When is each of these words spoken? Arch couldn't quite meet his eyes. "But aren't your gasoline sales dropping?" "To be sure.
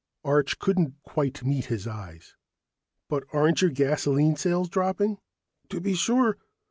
Arch 0.25 0.57
couldn't 0.57 0.95
quite 1.03 1.45
meet 1.45 1.65
his 1.65 1.85
eyes. 1.85 2.33
"But 3.07 3.23
aren't 3.33 3.61
your 3.61 3.69
gasoline 3.69 4.35
sales 4.35 4.67
dropping?" 4.67 5.19
"To 5.69 5.79
be 5.79 5.93
sure. 5.93 6.39